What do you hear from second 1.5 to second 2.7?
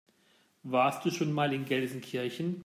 in Gelsenkirchen?